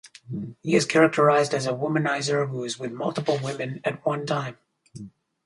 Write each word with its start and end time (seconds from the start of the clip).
He 0.63 0.73
is 0.73 0.87
characterized 0.87 1.53
as 1.53 1.67
a 1.67 1.73
womanizer 1.75 2.49
who 2.49 2.63
is 2.63 2.79
with 2.79 2.91
multiple 2.91 3.37
women 3.43 3.81
at 3.83 4.03
one 4.03 4.25
time. 4.25 4.57